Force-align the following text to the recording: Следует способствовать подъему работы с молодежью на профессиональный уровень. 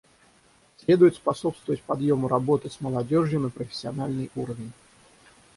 Следует 0.77 1.13
способствовать 1.13 1.83
подъему 1.83 2.27
работы 2.27 2.71
с 2.71 2.81
молодежью 2.81 3.39
на 3.39 3.51
профессиональный 3.51 4.31
уровень. 4.33 4.71